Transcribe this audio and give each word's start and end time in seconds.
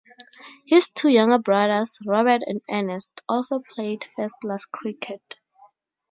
His 0.65 0.87
two 0.87 1.09
younger 1.09 1.37
brothers, 1.37 1.99
Robert 2.07 2.41
and 2.47 2.59
Ernest, 2.67 3.21
also 3.29 3.59
played 3.59 4.03
first-class 4.03 4.65
cricket. 4.65 5.35